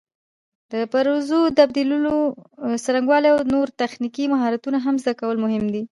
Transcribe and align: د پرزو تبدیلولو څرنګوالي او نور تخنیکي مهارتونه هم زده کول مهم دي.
د 0.71 0.73
پرزو 0.91 1.39
تبدیلولو 1.59 2.15
څرنګوالي 2.83 3.27
او 3.33 3.37
نور 3.53 3.67
تخنیکي 3.81 4.25
مهارتونه 4.33 4.77
هم 4.85 4.95
زده 5.03 5.13
کول 5.19 5.37
مهم 5.45 5.65
دي. 5.73 5.83